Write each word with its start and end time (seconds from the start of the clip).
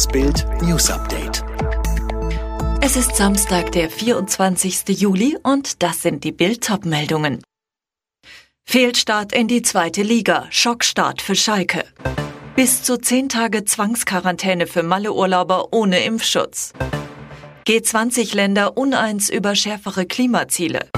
Das 0.00 0.08
Bild 0.08 0.46
News 0.62 0.88
Update. 0.88 1.44
Es 2.80 2.96
ist 2.96 3.16
Samstag, 3.16 3.70
der 3.72 3.90
24. 3.90 4.98
Juli 4.98 5.36
und 5.42 5.82
das 5.82 6.00
sind 6.00 6.24
die 6.24 6.32
Bild 6.32 6.66
meldungen 6.86 7.42
Fehlstart 8.64 9.34
in 9.34 9.46
die 9.46 9.60
zweite 9.60 10.02
Liga, 10.02 10.46
Schockstart 10.48 11.20
für 11.20 11.34
Schalke. 11.34 11.84
Bis 12.56 12.82
zu 12.82 12.96
zehn 12.96 13.28
Tage 13.28 13.66
Zwangsquarantäne 13.66 14.66
für 14.66 14.82
Malleurlauber 14.82 15.74
ohne 15.74 16.02
Impfschutz. 16.02 16.72
G20-Länder 17.66 18.78
uneins 18.78 19.28
über 19.28 19.54
schärfere 19.54 20.06
Klimaziele. 20.06 20.88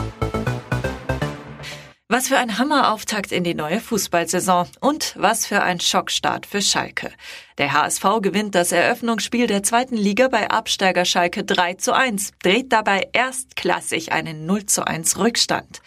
Was 2.12 2.28
für 2.28 2.36
ein 2.36 2.58
Hammerauftakt 2.58 3.32
in 3.32 3.42
die 3.42 3.54
neue 3.54 3.80
Fußballsaison 3.80 4.68
und 4.80 5.14
was 5.16 5.46
für 5.46 5.62
ein 5.62 5.80
Schockstart 5.80 6.44
für 6.44 6.60
Schalke. 6.60 7.10
Der 7.56 7.72
HSV 7.72 8.04
gewinnt 8.20 8.54
das 8.54 8.70
Eröffnungsspiel 8.70 9.46
der 9.46 9.62
zweiten 9.62 9.96
Liga 9.96 10.28
bei 10.28 10.50
Absteiger 10.50 11.06
Schalke 11.06 11.42
3 11.42 11.72
zu 11.74 11.94
1, 11.94 12.32
dreht 12.42 12.70
dabei 12.70 13.08
erstklassig 13.14 14.12
einen 14.12 14.44
0 14.44 14.66
zu 14.66 14.86
1 14.86 15.16
Rückstand. 15.16 15.80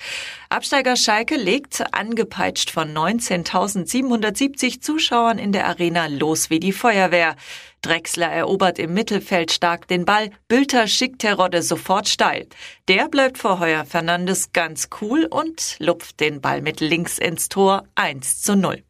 Absteiger 0.49 0.95
Schalke 0.95 1.35
legt, 1.35 1.83
angepeitscht 1.93 2.71
von 2.71 2.91
19.770 2.91 4.81
Zuschauern 4.81 5.37
in 5.37 5.51
der 5.51 5.67
Arena, 5.67 6.07
los 6.07 6.49
wie 6.49 6.59
die 6.59 6.73
Feuerwehr. 6.73 7.35
Drexler 7.85 8.31
erobert 8.31 8.79
im 8.79 8.95
Mittelfeld 8.95 9.51
stark 9.51 9.87
den 9.87 10.05
Ball, 10.05 10.31
Bülter 10.47 10.87
schickt 10.87 11.19
Terodde 11.19 11.61
sofort 11.61 12.07
steil. 12.07 12.47
Der 12.87 13.07
bleibt 13.09 13.37
vor 13.37 13.59
Heuer 13.59 13.85
Fernandes 13.85 14.53
ganz 14.53 14.89
cool 15.01 15.25
und 15.25 15.75
lupft 15.77 16.19
den 16.19 16.41
Ball 16.41 16.61
mit 16.61 16.79
links 16.79 17.19
ins 17.19 17.47
Tor 17.47 17.83
1 17.93 18.41
zu 18.41 18.55
0. 18.55 18.81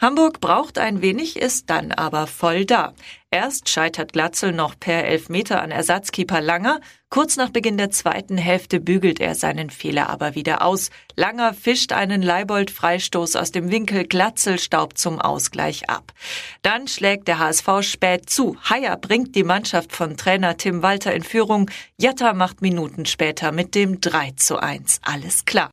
Hamburg 0.00 0.40
braucht 0.40 0.78
ein 0.78 1.02
wenig, 1.02 1.36
ist 1.36 1.68
dann 1.68 1.92
aber 1.92 2.26
voll 2.26 2.64
da. 2.64 2.94
Erst 3.30 3.68
scheitert 3.68 4.14
Glatzel 4.14 4.50
noch 4.50 4.74
per 4.80 5.04
Elfmeter 5.04 5.60
an 5.60 5.70
Ersatzkeeper 5.70 6.40
Langer. 6.40 6.80
Kurz 7.10 7.36
nach 7.36 7.50
Beginn 7.50 7.76
der 7.76 7.90
zweiten 7.90 8.38
Hälfte 8.38 8.80
bügelt 8.80 9.20
er 9.20 9.34
seinen 9.34 9.68
Fehler 9.68 10.08
aber 10.08 10.34
wieder 10.34 10.62
aus. 10.64 10.88
Langer 11.16 11.52
fischt 11.52 11.92
einen 11.92 12.22
Leibold-Freistoß 12.22 13.36
aus 13.36 13.52
dem 13.52 13.70
Winkel. 13.70 14.04
Glatzel 14.04 14.58
staubt 14.58 14.96
zum 14.96 15.20
Ausgleich 15.20 15.90
ab. 15.90 16.14
Dann 16.62 16.88
schlägt 16.88 17.28
der 17.28 17.38
HSV 17.38 17.68
spät 17.82 18.30
zu. 18.30 18.56
Haier 18.62 18.96
bringt 18.96 19.36
die 19.36 19.44
Mannschaft 19.44 19.92
von 19.92 20.16
Trainer 20.16 20.56
Tim 20.56 20.82
Walter 20.82 21.12
in 21.12 21.22
Führung. 21.22 21.70
Jatta 21.98 22.32
macht 22.32 22.62
Minuten 22.62 23.04
später 23.04 23.52
mit 23.52 23.74
dem 23.74 24.00
3 24.00 24.32
zu 24.36 24.58
1. 24.58 25.00
Alles 25.04 25.44
klar. 25.44 25.70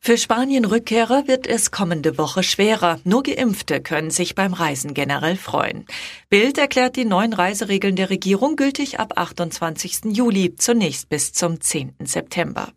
Für 0.00 0.16
Spanien-Rückkehrer 0.16 1.26
wird 1.26 1.46
es 1.46 1.70
kommende 1.70 2.16
Woche 2.16 2.42
schwerer. 2.42 2.98
Nur 3.04 3.24
Geimpfte 3.24 3.82
können 3.82 4.10
sich 4.10 4.34
beim 4.34 4.54
Reisen 4.54 4.94
generell 4.94 5.36
freuen. 5.36 5.84
Bild 6.30 6.56
erklärt 6.56 6.96
die 6.96 7.04
neuen 7.04 7.32
Reiseregeln 7.32 7.96
der 7.96 8.08
Regierung 8.08 8.56
gültig 8.56 9.00
ab 9.00 9.14
28. 9.16 10.16
Juli, 10.16 10.54
zunächst 10.54 11.08
bis 11.10 11.32
zum 11.32 11.60
10. 11.60 11.94
September. 12.04 12.72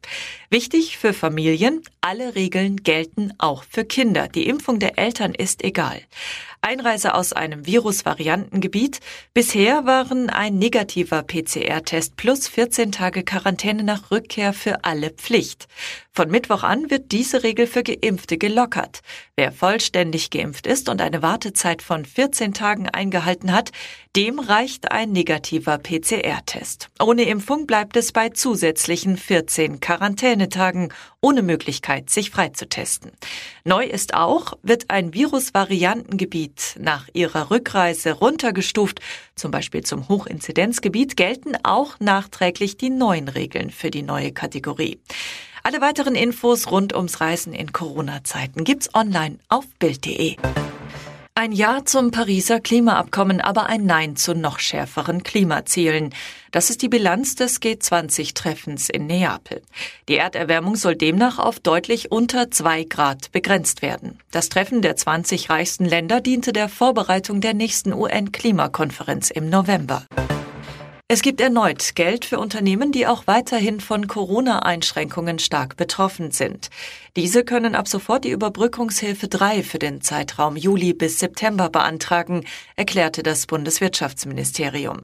Wichtig 0.50 0.98
für 0.98 1.14
Familien, 1.14 1.82
alle 2.02 2.36
Regeln 2.36 2.78
gelten 2.78 3.32
auch 3.38 3.64
für 3.64 3.86
Kinder. 3.86 4.28
Die 4.28 4.48
Impfung 4.48 4.80
der 4.80 4.98
Eltern 4.98 5.34
ist 5.34 5.64
egal. 5.64 6.02
Einreise 6.64 7.16
aus 7.16 7.34
einem 7.34 7.66
Virusvariantengebiet. 7.66 9.00
Bisher 9.34 9.86
waren 9.86 10.30
ein 10.30 10.60
negativer 10.60 11.24
PCR-Test 11.24 12.18
plus 12.18 12.48
14 12.48 12.92
Tage 12.92 13.24
Quarantäne 13.24 13.84
nach 13.84 14.12
Rückkehr 14.12 14.54
für 14.54 14.84
alle 14.84 15.10
Pflicht. 15.10 15.68
Von 16.14 16.30
Mittwoch 16.30 16.64
an 16.64 16.90
wird 16.90 17.14
diese 17.14 17.42
Regel 17.42 17.68
für 17.68 17.84
Geimpfte 17.84 18.38
gelockert. 18.38 19.00
Wer 19.38 19.54
vollständig 19.54 20.30
geimpft 20.30 20.68
ist 20.68 20.90
und 20.90 21.02
eine 21.02 21.22
Wartezeit 21.22 21.82
von 21.82 22.04
14 22.04 22.54
Tagen 22.54 22.90
eingehalten 22.90 23.54
hat, 23.54 23.72
dem 24.18 24.40
reicht 24.40 24.92
ein 24.92 25.14
negativer 25.14 25.78
PCR-Test. 25.78 26.90
Ohne 27.02 27.24
Impfung 27.24 27.66
bleibt 27.66 27.96
es 27.96 28.12
bei 28.12 28.28
zusätzlichen 28.28 29.16
14 29.16 29.80
Quarantänetagen 29.80 30.94
ohne 31.22 31.44
Möglichkeit, 31.44 32.10
sich 32.10 32.30
freitesten. 32.30 33.14
Neu 33.64 33.86
ist 33.86 34.14
auch, 34.14 34.58
wird 34.64 34.90
ein 34.90 35.14
Virusvariantengebiet 35.14 36.76
nach 36.78 37.08
ihrer 37.14 37.52
Rückreise 37.52 38.12
runtergestuft, 38.12 39.00
zum 39.36 39.52
Beispiel 39.52 39.84
zum 39.84 40.10
Hochinzidenzgebiet, 40.10 41.16
gelten 41.16 41.54
auch 41.64 42.02
nachträglich 42.02 42.76
die 42.76 42.90
neuen 42.90 43.30
Regeln 43.30 43.70
für 43.70 43.92
die 43.92 44.04
neue 44.04 44.34
Kategorie. 44.34 45.00
Alle 45.64 45.82
weiteren 45.82 46.16
Infos 46.16 46.72
rund 46.72 46.96
ums 46.96 47.22
Reisen 47.22 47.54
in 47.54 47.72
Corona-Zeiten 47.72 48.64
gibt's 48.64 48.94
online 48.96 49.38
auf 49.48 49.66
Bild.de. 49.80 50.38
Ein 51.34 51.54
Ja 51.54 51.86
zum 51.86 52.12
Pariser 52.12 52.60
Klimaabkommen, 52.60 53.42
aber 53.42 53.68
ein 53.68 53.86
Nein 53.86 54.16
zu 54.16 54.36
noch 54.36 54.60
schärferen 54.60 55.24
Klimazielen. 55.24 56.14
Das 56.52 56.70
ist 56.70 56.82
die 56.82 56.90
Bilanz 56.90 57.36
des 57.36 57.62
G20-Treffens 57.62 58.90
in 58.90 59.08
Neapel. 59.08 59.62
Die 60.10 60.18
Erderwärmung 60.18 60.76
soll 60.76 60.96
demnach 60.96 61.40
auf 61.40 61.60
deutlich 61.60 62.12
unter 62.12 62.52
zwei 62.52 62.84
Grad 62.84 63.32
begrenzt 63.32 63.82
werden. 63.82 64.20
Das 64.32 64.50
Treffen 64.50 64.82
der 64.82 64.98
20 64.98 65.50
reichsten 65.50 65.86
Länder 65.86 66.22
diente 66.22 66.54
der 66.54 66.70
Vorbereitung 66.70 67.40
der 67.40 67.54
nächsten 67.54 67.94
UN-Klimakonferenz 67.94 69.32
im 69.32 69.50
November. 69.50 70.06
Es 71.14 71.22
gibt 71.22 71.42
erneut 71.42 71.96
Geld 71.96 72.24
für 72.24 72.40
Unternehmen, 72.40 72.94
die 72.94 73.06
auch 73.06 73.28
weiterhin 73.28 73.82
von 73.82 74.08
Corona-Einschränkungen 74.08 75.40
stark 75.40 75.76
betroffen 75.76 76.32
sind. 76.32 76.70
Diese 77.18 77.44
können 77.44 77.76
ab 77.76 77.90
sofort 77.90 78.24
die 78.24 78.30
Überbrückungshilfe 78.30 79.28
3 79.28 79.62
für 79.62 79.78
den 79.78 80.00
Zeitraum 80.00 80.56
Juli 80.56 80.94
bis 80.94 81.20
September 81.20 81.68
beantragen, 81.68 82.46
erklärte 82.78 83.24
das 83.24 83.46
Bundeswirtschaftsministerium. 83.46 85.02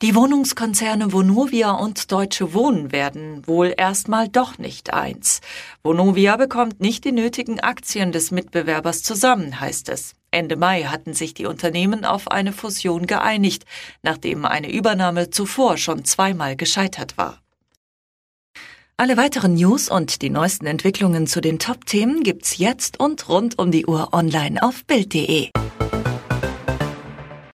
Die 0.00 0.14
Wohnungskonzerne 0.14 1.12
Vonovia 1.12 1.72
und 1.72 2.12
Deutsche 2.12 2.54
Wohnen 2.54 2.92
werden 2.92 3.44
wohl 3.48 3.74
erstmal 3.76 4.28
doch 4.28 4.56
nicht 4.56 4.94
eins. 4.94 5.40
Vonovia 5.82 6.36
bekommt 6.36 6.80
nicht 6.80 7.04
die 7.04 7.10
nötigen 7.10 7.58
Aktien 7.58 8.12
des 8.12 8.30
Mitbewerbers 8.30 9.02
zusammen, 9.02 9.58
heißt 9.58 9.88
es. 9.88 10.14
Ende 10.30 10.54
Mai 10.54 10.84
hatten 10.84 11.14
sich 11.14 11.34
die 11.34 11.46
Unternehmen 11.46 12.04
auf 12.04 12.30
eine 12.30 12.52
Fusion 12.52 13.08
geeinigt, 13.08 13.64
nachdem 14.04 14.44
eine 14.44 14.70
Übernahme 14.70 15.30
zuvor 15.30 15.78
schon 15.78 16.04
zweimal 16.04 16.54
gescheitert 16.54 17.18
war. 17.18 17.42
Alle 18.96 19.16
weiteren 19.16 19.54
News 19.54 19.88
und 19.88 20.22
die 20.22 20.30
neuesten 20.30 20.66
Entwicklungen 20.66 21.26
zu 21.26 21.40
den 21.40 21.58
Top-Themen 21.58 22.22
gibt's 22.22 22.58
jetzt 22.58 23.00
und 23.00 23.28
rund 23.28 23.58
um 23.58 23.72
die 23.72 23.86
Uhr 23.86 24.14
online 24.14 24.62
auf 24.62 24.84
Bild.de. 24.84 25.50